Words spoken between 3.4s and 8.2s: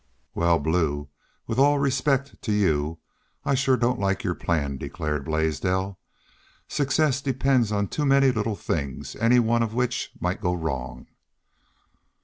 I shore don't like your plan," declared Blaisdell. "Success depends upon too